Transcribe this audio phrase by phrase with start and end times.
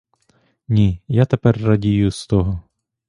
[0.67, 2.61] Ні, я тепер радію з того.